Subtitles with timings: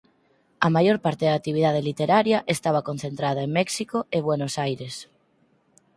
[0.65, 4.95] A maior parte da actividade literaria estaba concentrada en México e Buenos Aires.